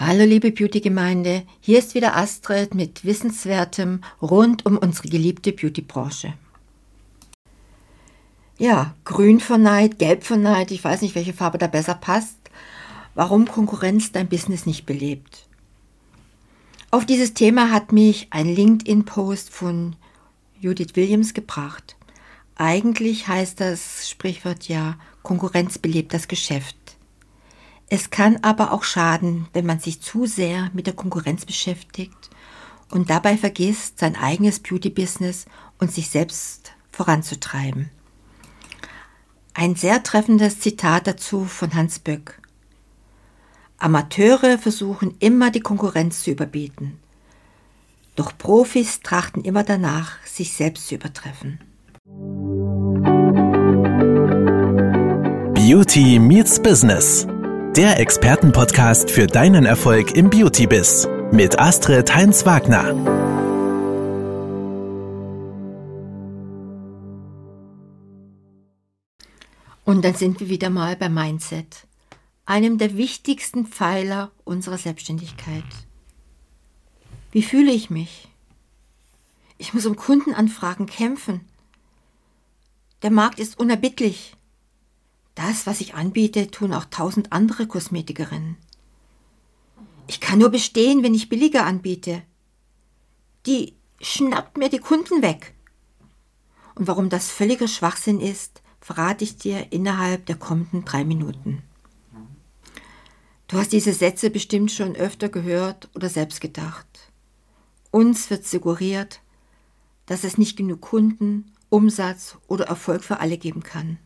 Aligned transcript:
Hallo 0.00 0.22
liebe 0.22 0.52
Beauty-Gemeinde, 0.52 1.42
hier 1.58 1.80
ist 1.80 1.96
wieder 1.96 2.16
Astrid 2.16 2.72
mit 2.72 3.04
Wissenswertem 3.04 4.02
rund 4.22 4.64
um 4.64 4.78
unsere 4.78 5.08
geliebte 5.08 5.50
Beauty-Branche. 5.50 6.34
Ja, 8.58 8.94
grün 9.04 9.40
von 9.40 9.60
Neid, 9.60 9.98
gelb 9.98 10.22
von 10.22 10.40
Neid, 10.40 10.70
ich 10.70 10.84
weiß 10.84 11.02
nicht, 11.02 11.16
welche 11.16 11.32
Farbe 11.32 11.58
da 11.58 11.66
besser 11.66 11.96
passt, 11.96 12.38
warum 13.16 13.48
Konkurrenz 13.48 14.12
dein 14.12 14.28
Business 14.28 14.66
nicht 14.66 14.86
belebt. 14.86 15.48
Auf 16.92 17.04
dieses 17.04 17.34
Thema 17.34 17.72
hat 17.72 17.90
mich 17.90 18.28
ein 18.30 18.46
LinkedIn-Post 18.46 19.50
von 19.50 19.96
Judith 20.60 20.94
Williams 20.94 21.34
gebracht. 21.34 21.96
Eigentlich 22.54 23.26
heißt 23.26 23.58
das 23.58 24.08
Sprichwort 24.08 24.68
ja, 24.68 24.96
Konkurrenz 25.24 25.76
belebt 25.76 26.14
das 26.14 26.28
Geschäft. 26.28 26.87
Es 27.90 28.10
kann 28.10 28.38
aber 28.42 28.72
auch 28.72 28.84
schaden, 28.84 29.48
wenn 29.52 29.64
man 29.64 29.80
sich 29.80 30.02
zu 30.02 30.26
sehr 30.26 30.70
mit 30.74 30.86
der 30.86 30.94
Konkurrenz 30.94 31.46
beschäftigt 31.46 32.30
und 32.90 33.08
dabei 33.08 33.36
vergisst, 33.36 33.98
sein 33.98 34.14
eigenes 34.16 34.60
Beauty-Business 34.60 35.46
und 35.78 35.92
sich 35.92 36.10
selbst 36.10 36.72
voranzutreiben. 36.92 37.90
Ein 39.54 39.74
sehr 39.74 40.02
treffendes 40.02 40.60
Zitat 40.60 41.06
dazu 41.06 41.44
von 41.44 41.74
Hans 41.74 41.98
Böck. 41.98 42.40
Amateure 43.78 44.58
versuchen 44.58 45.16
immer 45.18 45.50
die 45.50 45.60
Konkurrenz 45.60 46.22
zu 46.22 46.30
überbieten. 46.30 46.98
Doch 48.16 48.36
Profis 48.36 49.00
trachten 49.00 49.44
immer 49.44 49.62
danach, 49.62 50.22
sich 50.24 50.52
selbst 50.52 50.88
zu 50.88 50.96
übertreffen. 50.96 51.60
Beauty 55.54 56.18
meets 56.18 56.60
Business 56.60 57.26
der 57.76 58.00
Expertenpodcast 58.00 59.10
für 59.10 59.26
deinen 59.26 59.64
Erfolg 59.64 60.16
im 60.16 60.30
Beauty-Biss 60.30 61.08
mit 61.32 61.58
Astrid 61.58 62.12
Heinz-Wagner. 62.14 62.94
Und 69.84 70.04
dann 70.04 70.14
sind 70.14 70.40
wir 70.40 70.48
wieder 70.48 70.70
mal 70.70 70.96
bei 70.96 71.08
Mindset, 71.08 71.86
einem 72.46 72.78
der 72.78 72.96
wichtigsten 72.96 73.66
Pfeiler 73.66 74.30
unserer 74.44 74.78
Selbstständigkeit. 74.78 75.64
Wie 77.32 77.42
fühle 77.42 77.72
ich 77.72 77.90
mich? 77.90 78.28
Ich 79.58 79.74
muss 79.74 79.86
um 79.86 79.96
Kundenanfragen 79.96 80.86
kämpfen. 80.86 81.42
Der 83.02 83.10
Markt 83.10 83.38
ist 83.38 83.58
unerbittlich. 83.58 84.37
Das, 85.38 85.68
was 85.68 85.80
ich 85.80 85.94
anbiete, 85.94 86.50
tun 86.50 86.74
auch 86.74 86.86
tausend 86.86 87.32
andere 87.32 87.68
Kosmetikerinnen. 87.68 88.56
Ich 90.08 90.18
kann 90.18 90.40
nur 90.40 90.48
bestehen, 90.48 91.04
wenn 91.04 91.14
ich 91.14 91.28
billiger 91.28 91.64
anbiete. 91.64 92.22
Die 93.46 93.74
schnappt 94.00 94.56
mir 94.56 94.68
die 94.68 94.80
Kunden 94.80 95.22
weg. 95.22 95.54
Und 96.74 96.88
warum 96.88 97.08
das 97.08 97.30
völliger 97.30 97.68
Schwachsinn 97.68 98.20
ist, 98.20 98.62
verrate 98.80 99.22
ich 99.22 99.36
dir 99.36 99.68
innerhalb 99.70 100.26
der 100.26 100.34
kommenden 100.34 100.84
drei 100.84 101.04
Minuten. 101.04 101.62
Du 103.46 103.58
hast 103.58 103.70
diese 103.70 103.92
Sätze 103.92 104.30
bestimmt 104.30 104.72
schon 104.72 104.96
öfter 104.96 105.28
gehört 105.28 105.88
oder 105.94 106.08
selbst 106.08 106.40
gedacht. 106.40 107.12
Uns 107.92 108.28
wird 108.28 108.44
suggeriert, 108.44 109.20
dass 110.06 110.24
es 110.24 110.36
nicht 110.36 110.56
genug 110.56 110.80
Kunden, 110.80 111.52
Umsatz 111.68 112.36
oder 112.48 112.66
Erfolg 112.66 113.04
für 113.04 113.20
alle 113.20 113.38
geben 113.38 113.62
kann. 113.62 114.00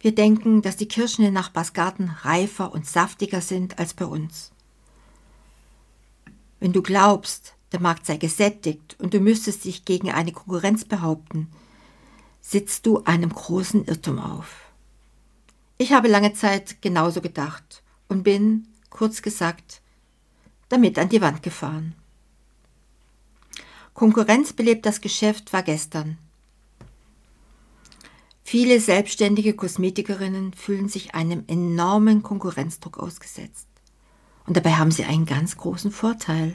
Wir 0.00 0.14
denken, 0.14 0.62
dass 0.62 0.76
die 0.76 0.88
Kirschen 0.88 1.24
in 1.24 1.34
Nachbarsgarten 1.34 2.10
reifer 2.22 2.72
und 2.72 2.86
saftiger 2.86 3.40
sind 3.40 3.78
als 3.78 3.94
bei 3.94 4.04
uns. 4.04 4.52
Wenn 6.60 6.72
du 6.72 6.82
glaubst, 6.82 7.54
der 7.72 7.80
Markt 7.80 8.06
sei 8.06 8.16
gesättigt 8.16 8.96
und 8.98 9.12
du 9.14 9.20
müsstest 9.20 9.64
dich 9.64 9.84
gegen 9.84 10.10
eine 10.10 10.32
Konkurrenz 10.32 10.84
behaupten, 10.84 11.48
sitzt 12.40 12.86
du 12.86 13.04
einem 13.04 13.30
großen 13.30 13.84
Irrtum 13.84 14.18
auf. 14.18 14.72
Ich 15.76 15.92
habe 15.92 16.08
lange 16.08 16.32
Zeit 16.32 16.80
genauso 16.80 17.20
gedacht 17.20 17.82
und 18.08 18.22
bin, 18.22 18.66
kurz 18.90 19.22
gesagt, 19.22 19.80
damit 20.68 20.98
an 20.98 21.08
die 21.08 21.20
Wand 21.20 21.42
gefahren. 21.42 21.94
Konkurrenz 23.94 24.52
belebt 24.52 24.86
das 24.86 25.00
Geschäft 25.00 25.52
war 25.52 25.62
gestern. 25.62 26.18
Viele 28.50 28.80
selbstständige 28.80 29.52
Kosmetikerinnen 29.52 30.54
fühlen 30.54 30.88
sich 30.88 31.14
einem 31.14 31.44
enormen 31.48 32.22
Konkurrenzdruck 32.22 32.96
ausgesetzt. 32.98 33.68
Und 34.46 34.56
dabei 34.56 34.72
haben 34.72 34.90
sie 34.90 35.04
einen 35.04 35.26
ganz 35.26 35.58
großen 35.58 35.90
Vorteil. 35.90 36.54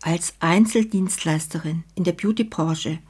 Als 0.00 0.32
Einzeldienstleisterin 0.40 1.84
in 1.94 2.04
der 2.04 2.12
Beautybranche 2.12 3.00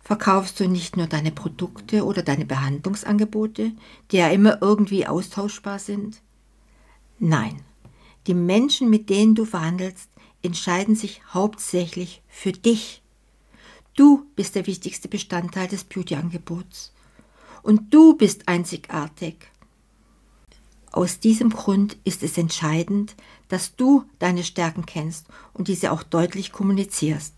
verkaufst 0.00 0.60
du 0.60 0.68
nicht 0.68 0.98
nur 0.98 1.06
deine 1.06 1.32
Produkte 1.32 2.04
oder 2.04 2.22
deine 2.22 2.44
Behandlungsangebote, 2.44 3.72
die 4.10 4.16
ja 4.18 4.28
immer 4.28 4.60
irgendwie 4.60 5.06
austauschbar 5.06 5.78
sind. 5.78 6.20
Nein, 7.18 7.62
die 8.26 8.34
Menschen, 8.34 8.90
mit 8.90 9.08
denen 9.08 9.34
du 9.34 9.46
verhandelst, 9.46 10.10
entscheiden 10.42 10.94
sich 10.94 11.22
hauptsächlich 11.32 12.22
für 12.28 12.52
dich 12.52 13.02
Du 13.96 14.26
bist 14.36 14.54
der 14.54 14.66
wichtigste 14.66 15.08
Bestandteil 15.08 15.68
des 15.68 15.84
Beauty-Angebots. 15.84 16.92
Und 17.62 17.92
du 17.92 18.14
bist 18.14 18.46
einzigartig. 18.46 19.36
Aus 20.92 21.18
diesem 21.18 21.50
Grund 21.50 21.96
ist 22.04 22.22
es 22.22 22.38
entscheidend, 22.38 23.16
dass 23.48 23.74
du 23.74 24.04
deine 24.18 24.44
Stärken 24.44 24.86
kennst 24.86 25.26
und 25.52 25.68
diese 25.68 25.92
auch 25.92 26.02
deutlich 26.02 26.52
kommunizierst. 26.52 27.34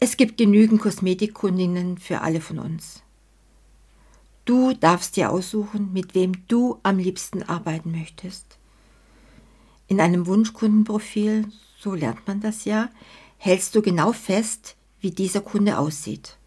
Es 0.00 0.16
gibt 0.16 0.38
genügend 0.38 0.80
Kosmetikkundinnen 0.80 1.98
für 1.98 2.20
alle 2.22 2.40
von 2.40 2.58
uns. 2.58 3.02
Du 4.44 4.72
darfst 4.72 5.16
dir 5.16 5.30
aussuchen, 5.30 5.92
mit 5.92 6.16
wem 6.16 6.46
du 6.48 6.80
am 6.82 6.98
liebsten 6.98 7.44
arbeiten 7.44 7.92
möchtest. 7.92 8.58
In 9.86 10.00
einem 10.00 10.26
Wunschkundenprofil, 10.26 11.46
so 11.78 11.94
lernt 11.94 12.26
man 12.26 12.40
das 12.40 12.64
ja, 12.64 12.90
hältst 13.38 13.76
du 13.76 13.82
genau 13.82 14.12
fest, 14.12 14.76
wie 15.02 15.10
dieser 15.10 15.42
Kunde 15.42 15.78
aussieht. 15.78 16.38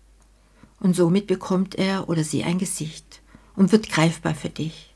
Und 0.80 0.96
somit 0.96 1.28
bekommt 1.28 1.76
er 1.76 2.10
oder 2.10 2.24
sie 2.24 2.44
ein 2.44 2.58
Gesicht 2.58 3.22
und 3.56 3.72
wird 3.72 3.90
greifbar 3.90 4.34
für 4.34 4.50
dich. 4.50 4.96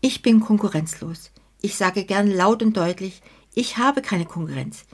Ich 0.00 0.22
bin 0.22 0.40
konkurrenzlos. 0.40 1.30
Ich 1.60 1.76
sage 1.76 2.04
gern 2.04 2.30
laut 2.30 2.62
und 2.62 2.76
deutlich, 2.76 3.22
ich 3.54 3.78
habe 3.78 4.02
keine 4.02 4.26
Konkurrenz. 4.26 4.84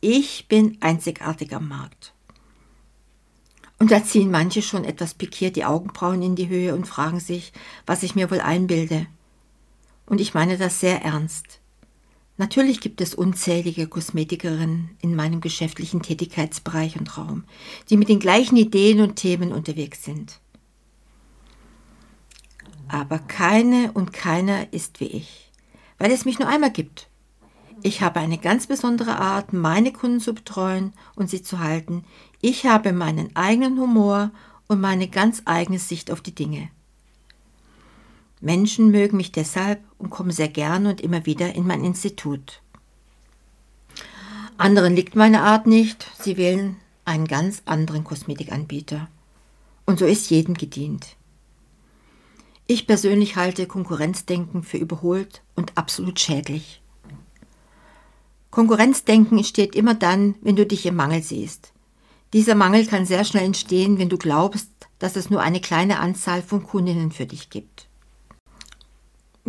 Ich 0.00 0.48
bin 0.48 0.76
einzigartig 0.80 1.54
am 1.54 1.68
Markt. 1.68 2.12
Und 3.78 3.90
da 3.90 4.04
ziehen 4.04 4.30
manche 4.30 4.60
schon 4.60 4.84
etwas 4.84 5.14
pikiert 5.14 5.56
die 5.56 5.64
Augenbrauen 5.64 6.20
in 6.20 6.36
die 6.36 6.48
Höhe 6.48 6.74
und 6.74 6.86
fragen 6.86 7.20
sich, 7.20 7.52
was 7.86 8.02
ich 8.02 8.14
mir 8.14 8.30
wohl 8.30 8.40
einbilde. 8.40 9.06
Und 10.04 10.20
ich 10.20 10.34
meine 10.34 10.58
das 10.58 10.80
sehr 10.80 11.02
ernst. 11.02 11.59
Natürlich 12.40 12.80
gibt 12.80 13.02
es 13.02 13.14
unzählige 13.14 13.86
Kosmetikerinnen 13.86 14.96
in 15.02 15.14
meinem 15.14 15.42
geschäftlichen 15.42 16.00
Tätigkeitsbereich 16.00 16.98
und 16.98 17.18
Raum, 17.18 17.44
die 17.90 17.98
mit 17.98 18.08
den 18.08 18.18
gleichen 18.18 18.56
Ideen 18.56 19.02
und 19.02 19.16
Themen 19.16 19.52
unterwegs 19.52 20.04
sind. 20.04 20.40
Aber 22.88 23.18
keine 23.18 23.92
und 23.92 24.14
keiner 24.14 24.72
ist 24.72 25.00
wie 25.00 25.08
ich, 25.08 25.52
weil 25.98 26.10
es 26.12 26.24
mich 26.24 26.38
nur 26.38 26.48
einmal 26.48 26.70
gibt. 26.70 27.10
Ich 27.82 28.00
habe 28.00 28.20
eine 28.20 28.38
ganz 28.38 28.66
besondere 28.66 29.18
Art, 29.18 29.52
meine 29.52 29.92
Kunden 29.92 30.20
zu 30.20 30.32
betreuen 30.32 30.94
und 31.16 31.28
sie 31.28 31.42
zu 31.42 31.58
halten. 31.58 32.06
Ich 32.40 32.64
habe 32.64 32.94
meinen 32.94 33.36
eigenen 33.36 33.78
Humor 33.78 34.30
und 34.66 34.80
meine 34.80 35.08
ganz 35.08 35.42
eigene 35.44 35.78
Sicht 35.78 36.10
auf 36.10 36.22
die 36.22 36.34
Dinge. 36.34 36.70
Menschen 38.40 38.90
mögen 38.90 39.18
mich 39.18 39.32
deshalb 39.32 39.80
und 39.98 40.10
kommen 40.10 40.30
sehr 40.30 40.48
gern 40.48 40.86
und 40.86 41.00
immer 41.00 41.26
wieder 41.26 41.54
in 41.54 41.66
mein 41.66 41.84
Institut. 41.84 42.62
Anderen 44.56 44.94
liegt 44.94 45.14
meine 45.16 45.42
Art 45.42 45.66
nicht, 45.66 46.06
sie 46.18 46.36
wählen 46.36 46.76
einen 47.04 47.26
ganz 47.26 47.62
anderen 47.66 48.04
Kosmetikanbieter. 48.04 49.08
Und 49.84 49.98
so 49.98 50.06
ist 50.06 50.30
jedem 50.30 50.54
gedient. 50.54 51.16
Ich 52.66 52.86
persönlich 52.86 53.36
halte 53.36 53.66
Konkurrenzdenken 53.66 54.62
für 54.62 54.76
überholt 54.76 55.42
und 55.56 55.76
absolut 55.76 56.20
schädlich. 56.20 56.80
Konkurrenzdenken 58.50 59.38
entsteht 59.38 59.74
immer 59.74 59.94
dann, 59.94 60.36
wenn 60.40 60.56
du 60.56 60.64
dich 60.64 60.86
im 60.86 60.96
Mangel 60.96 61.22
siehst. 61.22 61.72
Dieser 62.32 62.54
Mangel 62.54 62.86
kann 62.86 63.06
sehr 63.06 63.24
schnell 63.24 63.44
entstehen, 63.44 63.98
wenn 63.98 64.08
du 64.08 64.18
glaubst, 64.18 64.70
dass 64.98 65.16
es 65.16 65.30
nur 65.30 65.40
eine 65.40 65.60
kleine 65.60 65.98
Anzahl 65.98 66.42
von 66.42 66.62
Kundinnen 66.62 67.10
für 67.10 67.26
dich 67.26 67.50
gibt. 67.50 67.88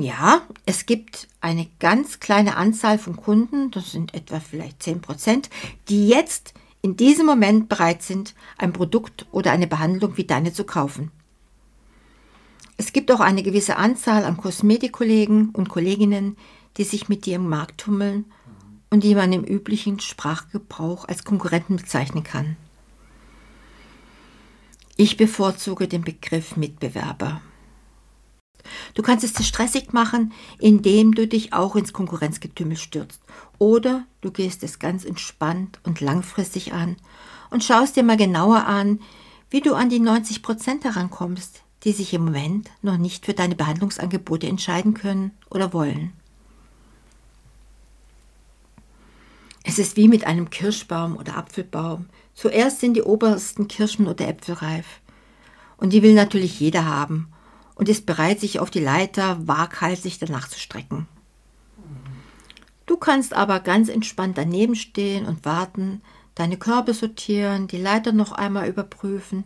Ja, 0.01 0.41
es 0.65 0.87
gibt 0.87 1.27
eine 1.41 1.67
ganz 1.77 2.19
kleine 2.19 2.55
Anzahl 2.57 2.97
von 2.97 3.15
Kunden, 3.15 3.69
das 3.69 3.91
sind 3.91 4.15
etwa 4.15 4.39
vielleicht 4.39 4.81
10 4.81 4.99
Prozent, 5.01 5.51
die 5.89 6.07
jetzt 6.07 6.55
in 6.81 6.97
diesem 6.97 7.27
Moment 7.27 7.69
bereit 7.69 8.01
sind, 8.01 8.33
ein 8.57 8.73
Produkt 8.73 9.27
oder 9.31 9.51
eine 9.51 9.67
Behandlung 9.67 10.17
wie 10.17 10.23
deine 10.23 10.53
zu 10.53 10.63
kaufen. 10.63 11.11
Es 12.77 12.93
gibt 12.93 13.11
auch 13.11 13.19
eine 13.19 13.43
gewisse 13.43 13.77
Anzahl 13.77 14.25
an 14.25 14.37
Kosmetikkollegen 14.37 15.49
und 15.49 15.69
Kolleginnen, 15.69 16.35
die 16.77 16.83
sich 16.83 17.07
mit 17.07 17.27
dir 17.27 17.35
im 17.35 17.47
Markt 17.47 17.81
tummeln 17.81 18.25
und 18.89 19.03
die 19.03 19.13
man 19.13 19.31
im 19.31 19.43
üblichen 19.43 19.99
Sprachgebrauch 19.99 21.07
als 21.07 21.23
Konkurrenten 21.25 21.75
bezeichnen 21.75 22.23
kann. 22.23 22.57
Ich 24.97 25.15
bevorzuge 25.15 25.87
den 25.87 26.01
Begriff 26.01 26.57
Mitbewerber. 26.57 27.39
Du 28.93 29.01
kannst 29.01 29.23
es 29.23 29.33
dir 29.33 29.43
stressig 29.43 29.93
machen, 29.93 30.33
indem 30.59 31.13
du 31.13 31.27
dich 31.27 31.53
auch 31.53 31.75
ins 31.75 31.93
Konkurrenzgetümmel 31.93 32.77
stürzt. 32.77 33.21
Oder 33.57 34.05
du 34.21 34.31
gehst 34.31 34.63
es 34.63 34.79
ganz 34.79 35.05
entspannt 35.05 35.79
und 35.83 36.01
langfristig 36.01 36.73
an 36.73 36.97
und 37.49 37.63
schaust 37.63 37.95
dir 37.95 38.03
mal 38.03 38.17
genauer 38.17 38.65
an, 38.65 38.99
wie 39.49 39.61
du 39.61 39.73
an 39.75 39.89
die 39.89 39.99
90 39.99 40.41
Prozent 40.41 40.83
herankommst, 40.83 41.61
die 41.83 41.91
sich 41.91 42.13
im 42.13 42.25
Moment 42.25 42.69
noch 42.81 42.97
nicht 42.97 43.25
für 43.25 43.33
deine 43.33 43.55
Behandlungsangebote 43.55 44.47
entscheiden 44.47 44.93
können 44.93 45.31
oder 45.49 45.73
wollen. 45.73 46.13
Es 49.63 49.77
ist 49.77 49.95
wie 49.95 50.07
mit 50.07 50.25
einem 50.25 50.49
Kirschbaum 50.49 51.17
oder 51.17 51.37
Apfelbaum. 51.37 52.07
Zuerst 52.33 52.79
sind 52.79 52.95
die 52.95 53.03
obersten 53.03 53.67
Kirschen 53.67 54.07
oder 54.07 54.27
Äpfel 54.27 54.55
reif. 54.55 55.01
Und 55.77 55.93
die 55.93 56.01
will 56.01 56.13
natürlich 56.13 56.59
jeder 56.59 56.85
haben 56.85 57.27
und 57.81 57.89
ist 57.89 58.05
bereit, 58.05 58.39
sich 58.39 58.59
auf 58.59 58.69
die 58.69 58.79
Leiter 58.79 59.47
waghalsig 59.47 60.19
danach 60.19 60.47
zu 60.47 60.59
strecken. 60.59 61.07
Du 62.85 62.95
kannst 62.95 63.33
aber 63.33 63.59
ganz 63.59 63.89
entspannt 63.89 64.37
daneben 64.37 64.75
stehen 64.75 65.25
und 65.25 65.45
warten, 65.45 66.03
deine 66.35 66.57
Körbe 66.57 66.93
sortieren, 66.93 67.67
die 67.67 67.81
Leiter 67.81 68.11
noch 68.11 68.33
einmal 68.33 68.69
überprüfen, 68.69 69.45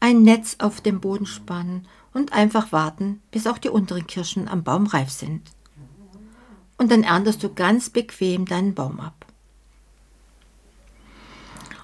ein 0.00 0.22
Netz 0.22 0.56
auf 0.58 0.80
dem 0.80 1.02
Boden 1.02 1.26
spannen 1.26 1.86
und 2.14 2.32
einfach 2.32 2.72
warten, 2.72 3.20
bis 3.30 3.46
auch 3.46 3.58
die 3.58 3.68
unteren 3.68 4.06
Kirschen 4.06 4.48
am 4.48 4.64
Baum 4.64 4.86
reif 4.86 5.10
sind. 5.10 5.42
Und 6.78 6.90
dann 6.90 7.02
erntest 7.02 7.42
du 7.42 7.52
ganz 7.52 7.90
bequem 7.90 8.46
deinen 8.46 8.74
Baum 8.74 9.00
ab. 9.00 9.26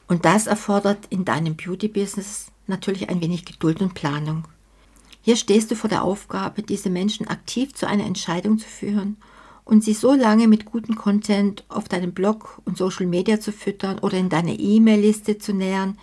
Und 0.09 0.25
das 0.25 0.47
erfordert 0.47 1.05
in 1.11 1.27
deinem 1.27 1.55
Beauty-Business 1.55 2.47
natürlich 2.67 3.11
ein 3.11 3.21
wenig 3.21 3.45
Geduld 3.45 3.83
und 3.83 3.93
Planung. 3.93 4.49
Hier 5.27 5.35
stehst 5.35 5.73
du 5.73 5.75
vor 5.75 5.91
der 5.91 6.05
Aufgabe, 6.05 6.63
diese 6.63 6.89
Menschen 6.89 7.27
aktiv 7.27 7.75
zu 7.75 7.89
einer 7.89 8.07
Entscheidung 8.07 8.59
zu 8.59 8.69
führen 8.69 9.17
und 9.65 9.83
sie 9.83 9.93
so 9.93 10.15
lange 10.15 10.47
mit 10.47 10.67
gutem 10.67 10.95
Content 10.95 11.65
auf 11.69 11.89
deinem 11.89 12.13
Blog 12.13 12.63
und 12.65 12.79
Social 12.79 13.07
Media 13.07 13.41
zu 13.41 13.51
füttern 13.51 13.99
oder 13.99 14.19
in 14.19 14.29
deine 14.29 14.55
E-Mail-Liste 14.55 15.39
zu 15.39 15.53
nähern, 15.53 15.99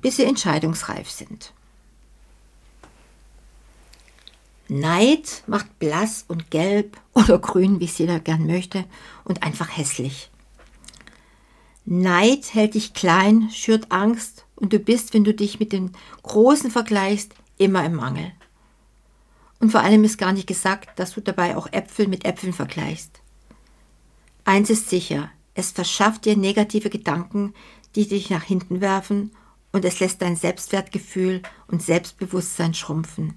bis 0.00 0.16
sie 0.16 0.24
entscheidungsreif 0.24 1.10
sind. 1.10 1.52
Neid 4.68 5.42
macht 5.46 5.78
blass 5.78 6.24
und 6.26 6.50
gelb 6.50 6.98
oder 7.12 7.38
grün, 7.38 7.80
wie 7.80 7.84
es 7.84 7.98
jeder 7.98 8.18
gern 8.18 8.46
möchte, 8.46 8.86
und 9.24 9.42
einfach 9.42 9.76
hässlich. 9.76 10.30
Neid 11.84 12.54
hält 12.54 12.72
dich 12.72 12.94
klein, 12.94 13.50
schürt 13.52 13.92
Angst 13.92 14.46
und 14.56 14.72
du 14.72 14.78
bist, 14.78 15.12
wenn 15.12 15.24
du 15.24 15.34
dich 15.34 15.60
mit 15.60 15.70
den 15.70 15.92
Großen 16.22 16.70
vergleichst, 16.70 17.34
immer 17.58 17.84
im 17.84 17.96
Mangel. 17.96 18.32
Und 19.60 19.70
vor 19.70 19.80
allem 19.80 20.04
ist 20.04 20.18
gar 20.18 20.32
nicht 20.32 20.46
gesagt, 20.46 20.98
dass 20.98 21.14
du 21.14 21.20
dabei 21.20 21.56
auch 21.56 21.72
Äpfel 21.72 22.08
mit 22.08 22.24
Äpfeln 22.24 22.52
vergleichst. 22.52 23.20
Eins 24.44 24.70
ist 24.70 24.88
sicher, 24.88 25.30
es 25.54 25.72
verschafft 25.72 26.24
dir 26.24 26.36
negative 26.36 26.90
Gedanken, 26.90 27.54
die 27.94 28.06
dich 28.06 28.30
nach 28.30 28.44
hinten 28.44 28.80
werfen 28.80 29.32
und 29.72 29.84
es 29.84 30.00
lässt 30.00 30.22
dein 30.22 30.36
Selbstwertgefühl 30.36 31.42
und 31.66 31.82
Selbstbewusstsein 31.82 32.74
schrumpfen. 32.74 33.34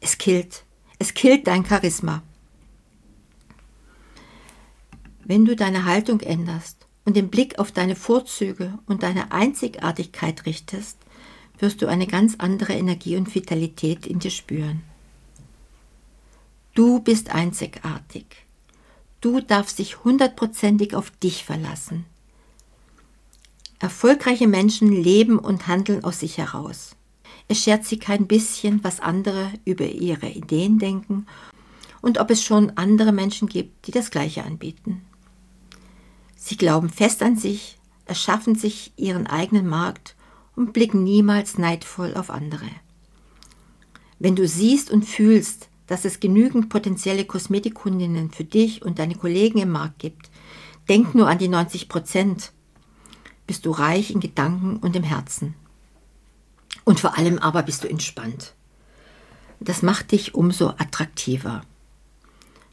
Es 0.00 0.18
killt. 0.18 0.64
Es 0.98 1.14
killt 1.14 1.46
dein 1.46 1.64
Charisma. 1.64 2.22
Wenn 5.24 5.44
du 5.44 5.54
deine 5.54 5.84
Haltung 5.84 6.20
änderst 6.20 6.86
und 7.04 7.16
den 7.16 7.28
Blick 7.28 7.58
auf 7.58 7.70
deine 7.70 7.96
Vorzüge 7.96 8.78
und 8.86 9.02
deine 9.02 9.30
Einzigartigkeit 9.32 10.46
richtest, 10.46 10.98
wirst 11.58 11.82
du 11.82 11.86
eine 11.86 12.06
ganz 12.06 12.36
andere 12.38 12.72
Energie 12.72 13.16
und 13.16 13.32
Vitalität 13.34 14.06
in 14.06 14.18
dir 14.18 14.30
spüren. 14.30 14.82
Du 16.74 17.00
bist 17.00 17.30
einzigartig. 17.30 18.24
Du 19.20 19.40
darfst 19.40 19.78
dich 19.78 20.04
hundertprozentig 20.04 20.94
auf 20.94 21.10
dich 21.10 21.44
verlassen. 21.44 22.06
Erfolgreiche 23.78 24.48
Menschen 24.48 24.90
leben 24.90 25.38
und 25.38 25.66
handeln 25.66 26.02
aus 26.02 26.20
sich 26.20 26.38
heraus. 26.38 26.96
Es 27.46 27.62
schert 27.62 27.84
sie 27.84 27.98
kein 27.98 28.26
bisschen, 28.26 28.82
was 28.82 29.00
andere 29.00 29.52
über 29.66 29.84
ihre 29.84 30.28
Ideen 30.28 30.78
denken 30.78 31.26
und 32.00 32.18
ob 32.18 32.30
es 32.30 32.42
schon 32.42 32.70
andere 32.76 33.12
Menschen 33.12 33.48
gibt, 33.48 33.86
die 33.86 33.90
das 33.90 34.10
Gleiche 34.10 34.44
anbieten. 34.44 35.02
Sie 36.36 36.56
glauben 36.56 36.88
fest 36.88 37.22
an 37.22 37.36
sich, 37.36 37.76
erschaffen 38.06 38.54
sich 38.54 38.92
ihren 38.96 39.26
eigenen 39.26 39.68
Markt 39.68 40.16
und 40.56 40.72
blicken 40.72 41.04
niemals 41.04 41.58
neidvoll 41.58 42.14
auf 42.14 42.30
andere. 42.30 42.70
Wenn 44.18 44.36
du 44.36 44.48
siehst 44.48 44.90
und 44.90 45.04
fühlst, 45.04 45.68
dass 45.92 46.06
es 46.06 46.20
genügend 46.20 46.70
potenzielle 46.70 47.26
Kosmetikkundinnen 47.26 48.30
für 48.30 48.44
dich 48.44 48.80
und 48.80 48.98
deine 48.98 49.14
Kollegen 49.14 49.58
im 49.58 49.68
Markt 49.68 49.98
gibt, 49.98 50.30
denk 50.88 51.14
nur 51.14 51.28
an 51.28 51.36
die 51.36 51.48
90 51.48 51.90
Prozent. 51.90 52.52
Bist 53.46 53.66
du 53.66 53.72
reich 53.72 54.10
in 54.10 54.18
Gedanken 54.18 54.78
und 54.78 54.96
im 54.96 55.02
Herzen. 55.02 55.54
Und 56.84 56.98
vor 56.98 57.18
allem 57.18 57.38
aber 57.38 57.62
bist 57.62 57.84
du 57.84 57.90
entspannt. 57.90 58.54
Das 59.60 59.82
macht 59.82 60.12
dich 60.12 60.34
umso 60.34 60.68
attraktiver. 60.70 61.60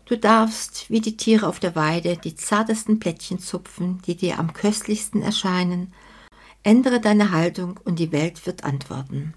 Du 0.05 0.17
darfst, 0.17 0.89
wie 0.89 1.01
die 1.01 1.17
Tiere 1.17 1.45
auf 1.45 1.59
der 1.59 1.75
Weide, 1.75 2.15
die 2.15 2.35
zartesten 2.35 3.01
Plättchen 3.01 3.39
zupfen, 3.39 4.01
die 4.07 4.15
dir 4.15 4.39
am 4.39 4.53
köstlichsten 4.53 5.21
erscheinen. 5.21 5.93
Ändere 6.63 7.01
deine 7.01 7.31
Haltung 7.31 7.81
und 7.83 7.99
die 7.99 8.13
Welt 8.13 8.45
wird 8.45 8.63
antworten. 8.63 9.33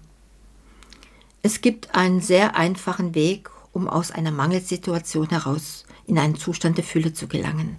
Es 1.41 1.59
gibt 1.59 1.95
einen 1.95 2.21
sehr 2.21 2.55
einfachen 2.55 3.13
Weg, 3.13 3.49
um 3.73 3.89
aus 3.89 4.11
einer 4.11 4.31
Mangelsituation 4.31 5.29
heraus 5.29 5.83
in 6.05 6.17
einen 6.17 6.35
Zustand 6.35 6.77
der 6.77 6.85
Fülle 6.85 7.13
zu 7.13 7.27
gelangen. 7.27 7.77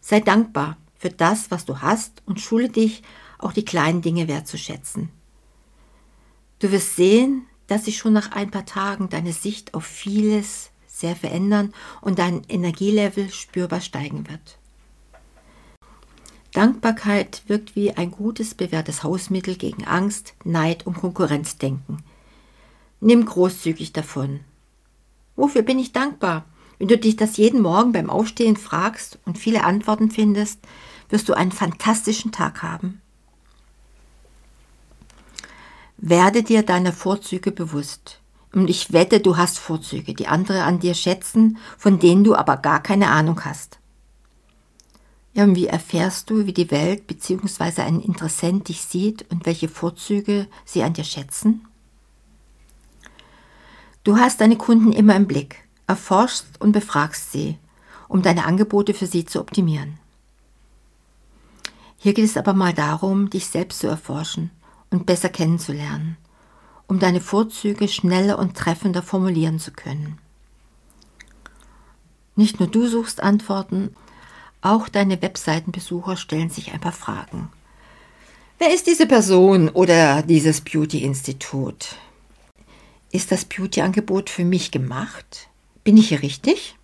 Sei 0.00 0.20
dankbar 0.20 0.76
für 0.98 1.10
das, 1.10 1.50
was 1.50 1.64
du 1.64 1.80
hast 1.80 2.22
und 2.26 2.40
schule 2.40 2.68
dich, 2.68 3.02
auch 3.38 3.52
die 3.52 3.64
kleinen 3.64 4.02
Dinge 4.02 4.28
wertzuschätzen. 4.28 5.08
Du 6.58 6.70
wirst 6.70 6.96
sehen, 6.96 7.46
dass 7.66 7.86
sich 7.86 7.96
schon 7.96 8.12
nach 8.12 8.32
ein 8.32 8.50
paar 8.50 8.66
Tagen 8.66 9.08
deine 9.08 9.32
Sicht 9.32 9.74
auf 9.74 9.84
vieles 9.84 10.70
sehr 10.86 11.16
verändern 11.16 11.72
und 12.00 12.18
dein 12.18 12.42
Energielevel 12.48 13.30
spürbar 13.30 13.80
steigen 13.80 14.28
wird. 14.28 14.58
Dankbarkeit 16.52 17.42
wirkt 17.46 17.74
wie 17.76 17.92
ein 17.92 18.10
gutes 18.10 18.54
bewährtes 18.54 19.02
Hausmittel 19.02 19.56
gegen 19.56 19.84
Angst, 19.86 20.34
Neid 20.44 20.86
und 20.86 20.94
Konkurrenzdenken. 20.94 22.02
Nimm 23.00 23.24
großzügig 23.24 23.92
davon. 23.92 24.40
Wofür 25.42 25.62
bin 25.62 25.80
ich 25.80 25.90
dankbar? 25.90 26.44
Wenn 26.78 26.86
du 26.86 26.96
dich 26.96 27.16
das 27.16 27.36
jeden 27.36 27.62
Morgen 27.62 27.90
beim 27.90 28.10
Aufstehen 28.10 28.56
fragst 28.56 29.18
und 29.24 29.38
viele 29.38 29.64
Antworten 29.64 30.08
findest, 30.08 30.60
wirst 31.08 31.28
du 31.28 31.32
einen 31.32 31.50
fantastischen 31.50 32.30
Tag 32.30 32.62
haben. 32.62 33.02
Werde 35.96 36.44
dir 36.44 36.62
deiner 36.62 36.92
Vorzüge 36.92 37.50
bewusst. 37.50 38.20
Und 38.52 38.70
ich 38.70 38.92
wette, 38.92 39.18
du 39.18 39.36
hast 39.36 39.58
Vorzüge, 39.58 40.14
die 40.14 40.28
andere 40.28 40.62
an 40.62 40.78
dir 40.78 40.94
schätzen, 40.94 41.58
von 41.76 41.98
denen 41.98 42.22
du 42.22 42.36
aber 42.36 42.56
gar 42.58 42.80
keine 42.80 43.08
Ahnung 43.08 43.44
hast. 43.44 43.80
Ja, 45.32 45.42
und 45.42 45.56
wie 45.56 45.66
erfährst 45.66 46.30
du, 46.30 46.46
wie 46.46 46.52
die 46.52 46.70
Welt 46.70 47.08
bzw. 47.08 47.82
ein 47.82 48.00
Interessent 48.00 48.68
dich 48.68 48.82
sieht 48.82 49.28
und 49.32 49.44
welche 49.44 49.68
Vorzüge 49.68 50.46
sie 50.64 50.84
an 50.84 50.92
dir 50.92 51.02
schätzen? 51.02 51.66
Du 54.04 54.16
hast 54.16 54.40
deine 54.40 54.56
Kunden 54.56 54.92
immer 54.92 55.16
im 55.16 55.26
Blick, 55.26 55.64
erforschst 55.86 56.60
und 56.60 56.72
befragst 56.72 57.32
sie, 57.32 57.58
um 58.08 58.22
deine 58.22 58.44
Angebote 58.44 58.94
für 58.94 59.06
sie 59.06 59.24
zu 59.24 59.40
optimieren. 59.40 59.98
Hier 61.98 62.14
geht 62.14 62.24
es 62.24 62.36
aber 62.36 62.52
mal 62.52 62.72
darum, 62.72 63.30
dich 63.30 63.46
selbst 63.46 63.78
zu 63.78 63.86
erforschen 63.86 64.50
und 64.90 65.06
besser 65.06 65.28
kennenzulernen 65.28 66.16
um 66.92 66.98
deine 66.98 67.22
Vorzüge 67.22 67.88
schneller 67.88 68.38
und 68.38 68.54
treffender 68.54 69.00
formulieren 69.00 69.58
zu 69.58 69.72
können. 69.72 70.18
Nicht 72.36 72.60
nur 72.60 72.68
du 72.68 72.86
suchst 72.86 73.22
Antworten, 73.22 73.96
auch 74.60 74.90
deine 74.90 75.22
Webseitenbesucher 75.22 76.18
stellen 76.18 76.50
sich 76.50 76.72
ein 76.72 76.80
paar 76.80 76.92
Fragen. 76.92 77.48
Wer 78.58 78.74
ist 78.74 78.86
diese 78.86 79.06
Person 79.06 79.70
oder 79.70 80.20
dieses 80.20 80.60
Beauty-Institut? 80.60 81.96
ist 83.12 83.30
das 83.30 83.44
Beauty-Angebot 83.44 84.30
für 84.30 84.44
mich 84.44 84.70
gemacht? 84.70 85.48
Bin 85.84 85.96
ich 85.96 86.08
hier 86.08 86.22
richtig? 86.22 86.76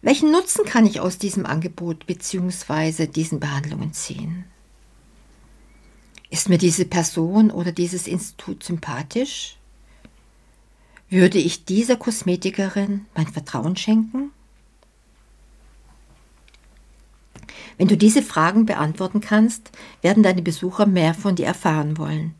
Welchen 0.00 0.30
Nutzen 0.30 0.64
kann 0.64 0.86
ich 0.86 1.00
aus 1.00 1.18
diesem 1.18 1.44
Angebot 1.44 2.06
bzw. 2.06 3.06
diesen 3.06 3.40
Behandlungen 3.40 3.92
ziehen? 3.92 4.44
Ist 6.30 6.48
mir 6.48 6.58
diese 6.58 6.84
Person 6.84 7.50
oder 7.50 7.72
dieses 7.72 8.06
Institut 8.06 8.62
sympathisch? 8.62 9.56
Würde 11.10 11.38
ich 11.38 11.64
dieser 11.64 11.96
Kosmetikerin 11.96 13.06
mein 13.16 13.26
Vertrauen 13.26 13.76
schenken? 13.76 14.30
Wenn 17.76 17.88
du 17.88 17.96
diese 17.96 18.22
Fragen 18.22 18.66
beantworten 18.66 19.20
kannst, 19.20 19.72
werden 20.02 20.22
deine 20.22 20.42
Besucher 20.42 20.86
mehr 20.86 21.14
von 21.14 21.34
dir 21.34 21.46
erfahren 21.46 21.98
wollen. 21.98 22.34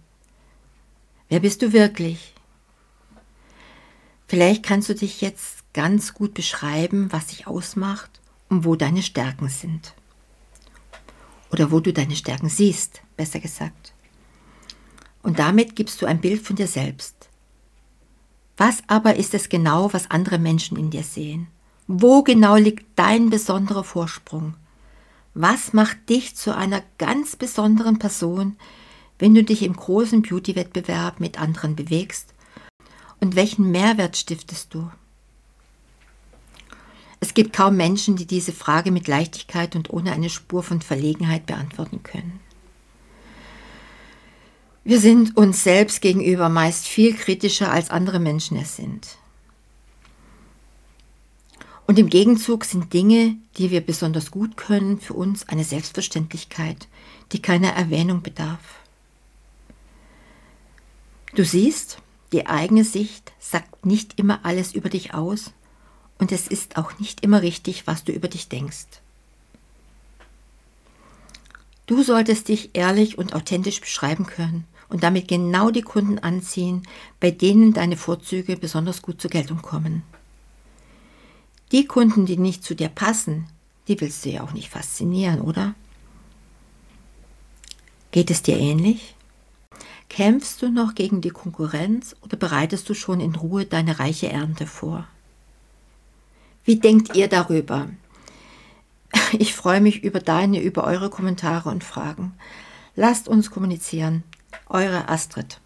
Wer 1.31 1.39
bist 1.39 1.63
du 1.63 1.73
wirklich? 1.73 2.35
Vielleicht 4.27 4.65
kannst 4.65 4.89
du 4.89 4.95
dich 4.97 5.21
jetzt 5.21 5.73
ganz 5.73 6.13
gut 6.13 6.35
beschreiben, 6.35 7.13
was 7.13 7.29
dich 7.29 7.47
ausmacht 7.47 8.21
und 8.49 8.65
wo 8.65 8.75
deine 8.75 9.03
Stärken 9.03 9.49
sind. 9.49 9.95
Oder 11.53 11.71
wo 11.71 11.79
du 11.79 11.93
deine 11.93 12.17
Stärken 12.17 12.49
siehst, 12.49 13.03
besser 13.17 13.39
gesagt. 13.39 13.93
Und 15.23 15.39
damit 15.39 15.77
gibst 15.77 16.03
du 16.03 16.07
ein 16.07 16.21
Bild 16.21 16.43
von 16.43 16.57
dir 16.57 16.67
selbst. 16.67 17.29
Was 18.57 18.83
aber 18.89 19.15
ist 19.15 19.33
es 19.33 19.49
genau, 19.49 19.93
was 19.93 20.11
andere 20.11 20.39
Menschen 20.39 20.77
in 20.77 20.91
dir 20.91 21.05
sehen? 21.05 21.47
Wo 21.87 22.25
genau 22.25 22.57
liegt 22.57 22.87
dein 22.97 23.31
besonderer 23.31 23.85
Vorsprung? 23.85 24.55
Was 25.35 25.73
macht 25.75 26.09
dich 26.09 26.35
zu 26.35 26.57
einer 26.57 26.83
ganz 26.99 27.37
besonderen 27.37 28.01
Person, 28.01 28.57
wenn 29.21 29.35
du 29.35 29.45
dich 29.45 29.63
im 29.63 29.77
großen 29.77 30.23
Beauty-Wettbewerb 30.23 31.21
mit 31.21 31.41
anderen 31.41 31.77
bewegst? 31.77 32.35
Und 33.21 33.37
welchen 33.37 33.71
Mehrwert 33.71 34.17
stiftest 34.17 34.75
du? 34.75 34.91
Es 37.21 37.35
gibt 37.35 37.53
kaum 37.53 37.77
Menschen, 37.77 38.17
die 38.17 38.27
diese 38.27 38.53
Frage 38.53 38.91
mit 38.91 39.07
Leichtigkeit 39.07 39.77
und 39.77 39.91
ohne 39.91 40.13
eine 40.13 40.31
Spur 40.31 40.63
von 40.63 40.81
Verlegenheit 40.81 41.45
beantworten 41.45 42.03
können. 42.03 42.41
Wir 44.85 44.99
sind 44.99 45.37
uns 45.37 45.63
selbst 45.63 46.01
gegenüber 46.01 46.49
meist 46.49 46.89
viel 46.89 47.15
kritischer, 47.15 47.71
als 47.71 47.91
andere 47.91 48.19
Menschen 48.19 48.57
es 48.57 48.77
sind. 48.77 49.19
Und 51.87 51.99
im 51.99 52.09
Gegenzug 52.09 52.65
sind 52.65 52.95
Dinge, 52.95 53.37
die 53.59 53.71
wir 53.71 53.83
besonders 53.83 54.31
gut 54.31 54.57
können, 54.57 54.99
für 54.99 55.13
uns 55.13 55.47
eine 55.47 55.65
Selbstverständlichkeit, 55.65 56.89
die 57.33 57.43
keiner 57.43 57.73
Erwähnung 57.73 58.23
bedarf. 58.23 58.80
Du 61.35 61.45
siehst, 61.45 61.99
die 62.33 62.47
eigene 62.47 62.85
Sicht 62.85 63.33
sagt 63.39 63.87
nicht 63.87 64.19
immer 64.19 64.45
alles 64.45 64.75
über 64.75 64.89
dich 64.89 65.15
aus 65.15 65.53
und 66.19 66.33
es 66.33 66.49
ist 66.49 66.77
auch 66.77 66.99
nicht 66.99 67.23
immer 67.23 67.43
richtig, 67.43 67.87
was 67.87 68.05
du 68.05 68.13
über 68.13 68.29
dich 68.29 68.49
denkst. 68.49 68.87
Du 71.87 72.03
solltest 72.03 72.49
dich 72.49 72.71
ehrlich 72.75 73.19
und 73.19 73.35
authentisch 73.35 73.81
beschreiben 73.81 74.27
können 74.27 74.65
und 74.89 75.03
damit 75.03 75.29
genau 75.29 75.71
die 75.71 75.83
Kunden 75.83 76.19
anziehen, 76.19 76.83
bei 77.21 77.31
denen 77.31 77.73
deine 77.73 77.97
Vorzüge 77.97 78.57
besonders 78.57 79.03
gut 79.03 79.21
zur 79.21 79.31
Geltung 79.31 79.63
kommen. 79.63 80.03
Die 81.73 81.87
Kunden, 81.87 82.27
die 82.27 82.37
nicht 82.37 82.65
zu 82.65 82.75
dir 82.75 82.89
passen, 82.89 83.47
die 83.89 84.01
willst 84.01 84.25
du 84.25 84.31
ja 84.31 84.43
auch 84.43 84.53
nicht 84.53 84.69
faszinieren, 84.69 85.41
oder? 85.41 85.75
Geht 88.11 88.31
es 88.31 88.43
dir 88.43 88.59
ähnlich? 88.59 89.15
Kämpfst 90.11 90.61
du 90.61 90.71
noch 90.71 90.97
gegen 90.97 91.21
die 91.21 91.31
Konkurrenz 91.31 92.17
oder 92.21 92.37
bereitest 92.37 92.89
du 92.89 92.95
schon 92.95 93.21
in 93.21 93.37
Ruhe 93.37 93.65
deine 93.65 94.01
reiche 94.01 94.29
Ernte 94.29 94.67
vor? 94.67 95.07
Wie 96.65 96.77
denkt 96.77 97.17
ihr 97.17 97.29
darüber? 97.29 97.89
Ich 99.33 99.55
freue 99.55 99.81
mich 99.81 100.03
über 100.03 100.19
deine, 100.19 100.61
über 100.61 100.85
eure 100.85 101.11
Kommentare 101.11 101.69
und 101.69 101.85
Fragen. 101.85 102.35
Lasst 102.97 103.29
uns 103.29 103.51
kommunizieren. 103.51 104.25
Eure 104.69 105.09
Astrid. 105.09 105.61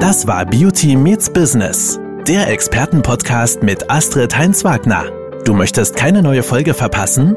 Das 0.00 0.26
war 0.26 0.44
Beauty 0.44 0.96
Meets 0.96 1.32
Business, 1.32 2.00
der 2.26 2.48
Expertenpodcast 2.48 3.62
mit 3.62 3.88
Astrid 3.90 4.36
Heinz-Wagner. 4.36 5.04
Du 5.44 5.54
möchtest 5.54 5.96
keine 5.96 6.22
neue 6.22 6.42
Folge 6.42 6.74
verpassen? 6.74 7.36